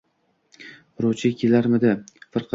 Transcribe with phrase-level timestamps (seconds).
[0.95, 2.49] —Quruvchi kelarmidi, firqa bova.